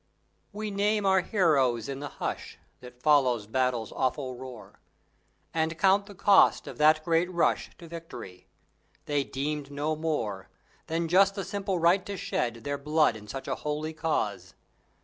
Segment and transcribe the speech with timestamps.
[0.51, 4.79] We name our heroes in the hush That follows battle's awful roar,
[5.53, 8.47] And count the cost of that great rush To victory!
[9.05, 10.49] They deemed no more
[10.87, 14.55] Than just the simple right to shed Their blood in such a holy cause.